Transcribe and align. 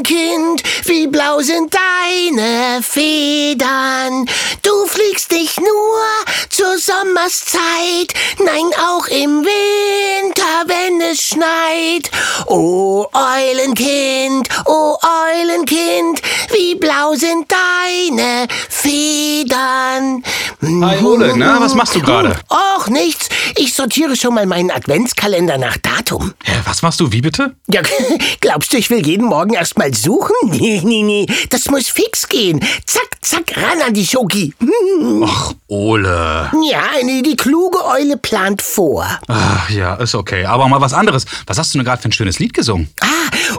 Eulenkind, 0.00 0.62
wie 0.84 1.06
blau 1.08 1.40
sind 1.40 1.74
deine 1.74 2.82
Federn. 2.82 4.26
Du 4.62 4.86
fliegst 4.86 5.30
nicht 5.30 5.60
nur 5.60 6.00
zur 6.48 6.78
Sommerszeit, 6.78 8.14
nein 8.38 8.70
auch 8.82 9.06
im 9.08 9.44
Winter, 9.44 10.64
wenn 10.66 11.02
es 11.02 11.20
schneit. 11.20 12.10
O 12.46 13.06
Eulenkind, 13.12 14.48
o 14.64 14.96
Eulenkind, 15.02 16.22
wie 16.52 16.74
blau 16.74 17.14
sind 17.14 17.46
deine 17.50 18.46
Federn. 18.68 20.22
Hi 20.62 21.02
Ole, 21.02 21.36
na, 21.36 21.60
was 21.60 21.74
machst 21.74 21.94
du 21.94 22.00
gerade? 22.00 22.36
Och, 22.48 22.88
nichts. 22.88 23.28
Ich 23.56 23.74
sortiere 23.74 24.16
schon 24.16 24.34
mal 24.34 24.46
meinen 24.46 24.70
Adventskalender 24.70 25.58
nach 25.58 25.76
Datum. 25.78 26.34
Hä, 26.44 26.52
was 26.64 26.82
machst 26.82 27.00
du, 27.00 27.10
wie 27.12 27.20
bitte? 27.20 27.54
Ja, 27.68 27.82
glaubst 28.40 28.72
du, 28.72 28.76
ich 28.76 28.90
will 28.90 29.04
jeden 29.06 29.26
Morgen 29.26 29.54
erst 29.54 29.78
mal 29.78 29.94
suchen? 29.94 30.34
Nee, 30.60 30.82
nee, 30.84 31.02
nee. 31.02 31.26
Das 31.50 31.66
muss 31.66 31.88
fix 31.88 32.28
gehen. 32.28 32.60
Zack, 32.84 33.08
zack, 33.22 33.56
ran 33.56 33.80
an 33.86 33.94
die 33.94 34.06
Schoki. 34.06 34.52
Ach, 35.24 35.54
Ole. 35.68 36.50
Ja, 36.70 36.82
nee, 37.02 37.22
die 37.22 37.36
kluge 37.36 37.82
Eule 37.84 38.16
plant 38.16 38.60
vor. 38.60 39.06
Ach, 39.28 39.70
ja, 39.70 39.94
ist 39.94 40.14
okay. 40.14 40.44
Aber 40.44 40.68
mal 40.68 40.80
was 40.80 40.92
anderes. 40.92 41.24
Was 41.46 41.58
hast 41.58 41.72
du 41.72 41.78
denn 41.78 41.84
gerade 41.86 42.02
für 42.02 42.08
ein 42.08 42.12
schönes 42.12 42.38
Lied 42.38 42.52
gesungen? 42.52 42.88
Ah, 43.00 43.06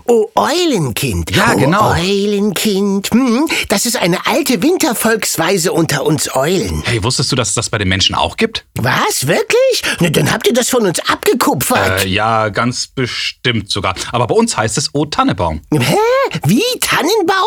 oh 0.07 0.27
Eulenkind. 0.35 1.35
Ja, 1.35 1.53
oh, 1.55 1.59
genau. 1.59 1.91
Eulenkind. 1.91 3.09
Hm, 3.11 3.47
das 3.69 3.85
ist 3.85 3.97
eine 3.97 4.25
alte 4.25 4.61
Wintervolksweise 4.61 5.71
unter 5.71 6.05
uns 6.05 6.33
Eulen. 6.35 6.83
Hey, 6.85 7.03
wusstest 7.03 7.31
du, 7.31 7.35
dass 7.35 7.49
es 7.49 7.55
das 7.55 7.69
bei 7.69 7.77
den 7.77 7.87
Menschen 7.89 8.15
auch 8.15 8.37
gibt? 8.37 8.65
Was, 8.75 9.27
wirklich? 9.27 9.83
Na, 9.99 10.09
dann 10.09 10.31
habt 10.31 10.47
ihr 10.47 10.53
das 10.53 10.69
von 10.69 10.85
uns 10.85 10.99
abgekupfert. 11.07 12.05
Äh, 12.05 12.07
ja, 12.07 12.49
ganz 12.49 12.87
bestimmt 12.87 13.69
sogar. 13.69 13.95
Aber 14.11 14.27
bei 14.27 14.35
uns 14.35 14.55
heißt 14.57 14.77
es 14.77 14.93
O 14.93 15.05
Tannebaum. 15.05 15.61
Hä? 15.73 15.97
Wie? 16.45 16.63
Tannenbaum? 16.79 17.40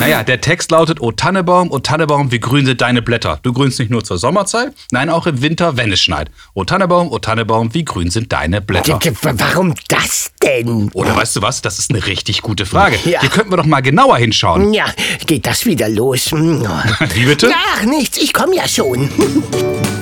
Naja, 0.00 0.22
der 0.22 0.40
Text 0.40 0.70
lautet 0.70 1.00
O 1.00 1.12
Tannebaum, 1.12 1.70
O 1.70 1.78
Tannebaum, 1.78 2.32
wie 2.32 2.40
grün 2.40 2.66
sind 2.66 2.80
deine 2.80 3.02
Blätter. 3.02 3.38
Du 3.42 3.52
grünst 3.52 3.78
nicht 3.78 3.90
nur 3.90 4.02
zur 4.02 4.18
Sommerzeit, 4.18 4.72
nein, 4.90 5.10
auch 5.10 5.26
im 5.26 5.42
Winter, 5.42 5.76
wenn 5.76 5.92
es 5.92 6.00
schneit. 6.00 6.30
O 6.54 6.64
Tannebaum, 6.64 7.10
O 7.10 7.18
Tannebaum, 7.18 7.72
wie 7.74 7.84
grün 7.84 8.10
sind 8.10 8.32
deine 8.32 8.60
Blätter. 8.60 8.98
Warum 9.22 9.74
das 9.88 10.32
denn? 10.42 10.90
Oder 10.92 11.16
weißt 11.16 11.36
du 11.36 11.42
was? 11.42 11.62
Das 11.62 11.78
ist 11.78 11.90
eine 11.90 12.04
richtig 12.06 12.42
gute 12.42 12.66
Frage. 12.66 12.98
Ja. 13.04 13.20
Hier 13.20 13.30
könnten 13.30 13.50
wir 13.52 13.56
doch 13.56 13.66
mal 13.66 13.80
genauer 13.80 14.18
hinschauen. 14.18 14.72
Ja, 14.72 14.86
geht 15.26 15.46
das 15.46 15.66
wieder 15.66 15.88
los? 15.88 16.32
Hm. 16.32 16.66
Wie 17.14 17.24
bitte? 17.24 17.50
Ach, 17.54 17.82
nichts, 17.84 18.18
ich 18.18 18.32
komme 18.32 18.56
ja 18.56 18.66
schon. 18.66 19.08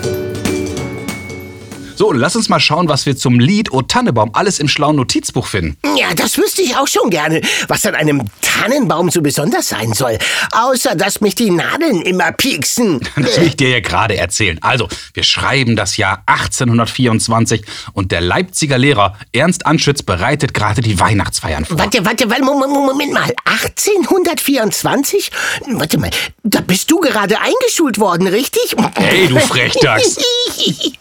So, 2.00 2.12
lass 2.12 2.34
uns 2.34 2.48
mal 2.48 2.60
schauen, 2.60 2.88
was 2.88 3.04
wir 3.04 3.14
zum 3.14 3.38
Lied 3.38 3.74
O 3.74 3.82
Tannebaum 3.82 4.30
alles 4.32 4.58
im 4.58 4.68
schlauen 4.68 4.96
Notizbuch 4.96 5.46
finden. 5.46 5.76
Ja, 5.98 6.14
das 6.16 6.38
wüsste 6.38 6.62
ich 6.62 6.74
auch 6.74 6.88
schon 6.88 7.10
gerne, 7.10 7.42
was 7.68 7.84
an 7.84 7.94
einem 7.94 8.22
Tannenbaum 8.40 9.10
so 9.10 9.20
besonders 9.20 9.68
sein 9.68 9.92
soll. 9.92 10.16
Außer, 10.52 10.94
dass 10.94 11.20
mich 11.20 11.34
die 11.34 11.50
Nadeln 11.50 12.00
immer 12.00 12.32
pieksen. 12.32 13.00
Das 13.16 13.38
will 13.38 13.48
ich 13.48 13.56
dir 13.58 13.68
ja 13.68 13.80
gerade 13.80 14.16
erzählen. 14.16 14.56
Also, 14.62 14.88
wir 15.12 15.24
schreiben 15.24 15.76
das 15.76 15.98
Jahr 15.98 16.22
1824 16.24 17.66
und 17.92 18.12
der 18.12 18.22
Leipziger 18.22 18.78
Lehrer 18.78 19.18
Ernst 19.34 19.66
Anschütz 19.66 20.02
bereitet 20.02 20.54
gerade 20.54 20.80
die 20.80 20.98
Weihnachtsfeiern 20.98 21.66
vor. 21.66 21.78
Warte, 21.78 22.02
warte, 22.06 22.30
warte, 22.30 22.42
Moment, 22.42 22.72
Moment 22.72 23.12
mal. 23.12 23.30
1824? 23.44 25.30
Warte 25.66 25.98
mal, 25.98 26.08
da 26.44 26.62
bist 26.62 26.90
du 26.90 26.98
gerade 27.00 27.38
eingeschult 27.38 27.98
worden, 27.98 28.26
richtig? 28.26 28.74
Hey, 28.94 29.28
du 29.28 29.38
Frechdachs. 29.38 30.16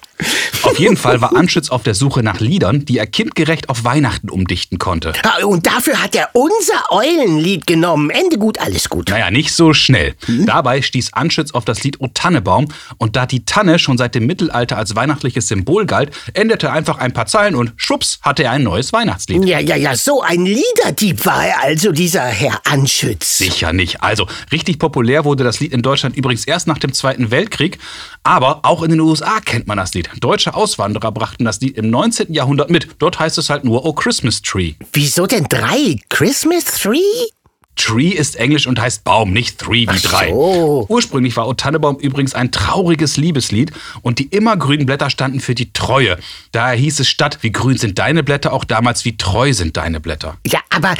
Auf 0.64 0.78
jeden 0.78 0.98
Fall 0.98 1.22
war 1.22 1.36
Anschütz 1.36 1.70
auf 1.70 1.84
der 1.84 1.96
Suche 1.96 2.24
nach 2.24 2.40
Liedern, 2.40 2.86
die 2.86 2.98
er 2.98 3.08
kindgerecht 3.08 3.70
auf 3.70 3.84
Weihnachten 3.84 4.30
umdichten 4.30 4.78
konnte. 4.78 5.14
Und 5.44 5.66
dafür 5.66 6.02
hat 6.02 6.16
er 6.16 6.30
unser 6.34 6.92
Eulenlied 6.92 7.66
genommen. 7.66 8.10
Ende 8.10 8.38
gut, 8.38 8.60
alles 8.60 8.90
gut. 8.90 9.10
Naja, 9.10 9.32
nicht 9.32 9.54
so 9.54 9.74
schnell. 9.74 10.16
Dabei 10.46 10.82
stieß 10.82 11.14
Anschütz 11.14 11.52
auf 11.52 11.66
das 11.66 11.84
Lied 11.84 12.02
O 12.02 12.08
Tannebaum 12.14 12.68
und 12.98 13.16
da 13.16 13.26
die 13.26 13.46
Tanne 13.46 13.80
schon 13.80 13.98
seit 13.98 14.16
dem 14.16 14.26
Mittelalter 14.26 14.78
als 14.78 14.96
weihnachtliches 14.96 15.48
Symbol 15.48 15.86
galt, 15.86 16.12
änderte 16.34 16.68
er 16.68 16.74
einfach 16.74 16.98
ein 16.98 17.14
paar 17.14 17.26
Zeilen 17.26 17.56
und 17.56 17.74
schwupps 17.78 18.20
hatte 18.22 18.44
er 18.44 18.52
ein 18.52 18.64
neues 18.64 18.92
Weihnachtslied. 18.92 19.46
Ja, 19.46 19.60
ja, 19.60 19.76
ja, 19.76 19.96
so 19.96 20.22
ein 20.22 20.46
Liederdieb 20.46 21.26
war 21.26 21.46
er 21.46 21.64
also, 21.64 21.92
dieser 21.92 22.24
Herr 22.24 22.60
Anschütz. 22.66 23.38
Sicher 23.38 23.74
nicht. 23.74 24.02
Also, 24.02 24.28
richtig 24.52 24.80
populär 24.80 25.26
wurde 25.26 25.44
das 25.44 25.60
Lied 25.60 25.74
in 25.74 25.82
Deutschland 25.82 26.16
übrigens 26.18 26.46
erst 26.46 26.68
nach 26.68 26.78
dem 26.78 26.94
Zweiten 26.94 27.32
Weltkrieg, 27.32 27.80
aber 28.24 28.60
auch 28.64 28.84
in 28.84 28.92
den 28.92 29.00
USA 29.00 29.40
kennt 29.40 29.68
man 29.68 29.78
das 29.78 29.94
Lied. 29.94 30.09
Deutsche 30.20 30.54
Auswanderer 30.54 31.12
brachten 31.12 31.46
das 31.46 31.62
Lied 31.62 31.78
im 31.78 31.90
19. 31.90 32.34
Jahrhundert 32.34 32.70
mit. 32.70 32.88
Dort 33.00 33.20
heißt 33.20 33.38
es 33.38 33.50
halt 33.50 33.64
nur 33.64 33.86
O 33.86 33.94
Christmas 33.94 34.42
Tree. 34.42 34.74
Wieso 34.94 35.28
denn 35.28 35.46
drei? 35.50 35.98
Christmas 36.10 36.66
Tree? 36.66 36.98
Tree 37.76 38.10
ist 38.10 38.36
Englisch 38.36 38.68
und 38.68 38.80
heißt 38.80 39.06
Baum, 39.06 39.32
nicht 39.32 39.58
Three 39.58 39.88
wie 39.90 40.00
drei. 40.02 40.30
so. 40.32 40.86
Ursprünglich 40.90 41.38
war 41.38 41.48
O 41.48 41.54
Tannebaum 41.54 41.98
übrigens 41.98 42.36
ein 42.36 42.52
trauriges 42.52 43.16
Liebeslied 43.16 43.72
und 44.02 44.20
die 44.20 44.26
immergrünen 44.26 44.86
Blätter 44.86 45.10
standen 45.10 45.40
für 45.40 45.56
die 45.56 45.72
Treue. 45.72 46.18
Daher 46.52 46.76
hieß 46.78 47.00
es 47.00 47.08
statt 47.08 47.38
Wie 47.42 47.54
grün 47.54 47.78
sind 47.78 47.98
deine 47.98 48.22
Blätter 48.22 48.52
auch 48.52 48.66
damals 48.66 49.06
Wie 49.06 49.16
treu 49.16 49.54
sind 49.54 49.78
deine 49.78 50.02
Blätter. 50.02 50.36
Ja, 50.46 50.60
aber 50.76 50.94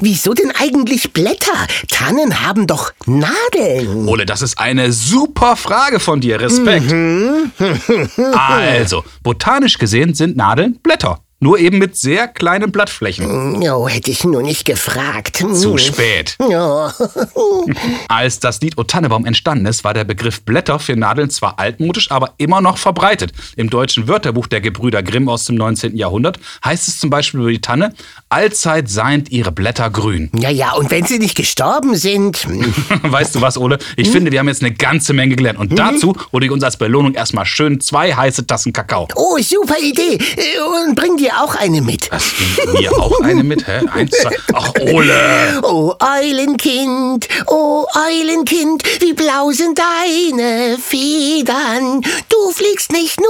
wieso 0.00 0.34
denn 0.34 0.52
eigentlich 0.58 1.12
Blätter? 1.12 1.66
Tannen 1.88 2.40
haben 2.46 2.66
doch 2.66 2.92
Nadeln. 3.06 4.08
Ole, 4.08 4.26
das 4.26 4.42
ist 4.42 4.58
eine 4.58 4.92
super 4.92 5.56
Frage 5.56 6.00
von 6.00 6.20
dir. 6.20 6.40
Respekt. 6.40 6.92
also, 8.34 9.04
botanisch 9.22 9.78
gesehen 9.78 10.14
sind 10.14 10.36
Nadeln 10.36 10.78
Blätter. 10.82 11.20
Nur 11.40 11.58
eben 11.58 11.78
mit 11.78 11.96
sehr 11.96 12.26
kleinen 12.26 12.72
Blattflächen. 12.72 13.62
Oh, 13.70 13.86
hätte 13.88 14.10
ich 14.10 14.24
nur 14.24 14.42
nicht 14.42 14.64
gefragt. 14.64 15.38
Hm. 15.40 15.54
Zu 15.54 15.78
spät. 15.78 16.36
Ja. 16.50 16.92
Als 18.08 18.40
das 18.40 18.60
Lied 18.60 18.76
O 18.76 18.82
Tannebaum 18.82 19.24
entstanden 19.24 19.66
ist, 19.66 19.84
war 19.84 19.94
der 19.94 20.04
Begriff 20.04 20.42
Blätter 20.42 20.78
für 20.78 20.96
Nadeln 20.96 21.30
zwar 21.30 21.58
altmodisch, 21.58 22.10
aber 22.10 22.34
immer 22.38 22.60
noch 22.60 22.76
verbreitet. 22.78 23.32
Im 23.56 23.70
deutschen 23.70 24.08
Wörterbuch 24.08 24.48
der 24.48 24.60
Gebrüder 24.60 25.02
Grimm 25.02 25.28
aus 25.28 25.44
dem 25.44 25.56
19. 25.56 25.96
Jahrhundert 25.96 26.38
heißt 26.64 26.88
es 26.88 26.98
zum 26.98 27.10
Beispiel 27.10 27.40
über 27.40 27.50
die 27.50 27.60
Tanne, 27.60 27.94
allzeit 28.28 28.88
seind 28.88 29.30
ihre 29.30 29.52
Blätter 29.52 29.90
grün. 29.90 30.30
ja, 30.34 30.50
ja, 30.50 30.72
und 30.72 30.90
wenn 30.90 31.04
sie 31.04 31.18
nicht 31.18 31.36
gestorben 31.36 31.94
sind. 31.94 32.38
hm, 32.38 32.74
Weißt 33.02 33.34
du 33.34 33.40
was, 33.40 33.56
Ole? 33.56 33.78
Ich 33.96 34.10
finde, 34.10 34.32
wir 34.32 34.40
haben 34.40 34.48
jetzt 34.48 34.62
eine 34.62 34.74
ganze 34.74 35.12
Menge 35.12 35.36
gelernt. 35.36 35.58
Und 35.58 35.78
dazu 35.78 36.16
hole 36.32 36.46
ich 36.46 36.50
uns 36.52 36.64
als 36.64 36.76
Belohnung 36.76 37.14
erstmal 37.14 37.46
schön 37.46 37.80
zwei 37.80 38.12
heiße 38.14 38.46
Tassen 38.46 38.72
Kakao. 38.72 39.06
Oh, 39.14 39.38
super 39.38 39.76
Idee. 39.80 40.14
Äh, 40.14 40.88
Und 40.88 40.94
bring 40.94 41.16
dir 41.28 41.40
auch 41.40 41.54
eine 41.54 41.80
mit. 41.80 42.10
Was, 42.10 42.32
mir 42.80 42.92
auch 42.92 43.20
eine 43.20 43.44
mit? 43.44 43.66
Hä? 43.66 43.80
Eins, 43.92 44.16
zwei. 44.16 44.36
Ach, 44.54 44.72
Ole! 44.80 45.60
Oh 45.62 45.94
Eulenkind, 46.00 47.28
oh 47.46 47.84
Eulenkind, 47.94 48.82
wie 49.00 49.12
blau 49.12 49.50
sind 49.50 49.78
deine 49.78 50.78
Federn. 50.78 52.02
Du 52.28 52.50
fliegst 52.52 52.92
nicht 52.92 53.20
nur 53.20 53.28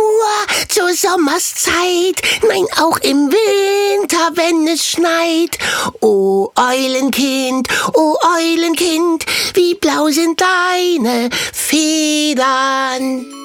zur 0.68 0.94
Sommerszeit, 0.94 2.22
nein 2.48 2.66
auch 2.80 2.98
im 2.98 3.30
Winter, 3.30 4.30
wenn 4.34 4.68
es 4.68 4.86
schneit. 4.86 5.58
Oh 6.00 6.50
Eulenkind, 6.56 7.68
oh 7.94 8.16
Eulenkind, 8.38 9.24
wie 9.54 9.74
blau 9.74 10.08
sind 10.08 10.40
deine 10.40 11.30
Federn. 11.52 13.37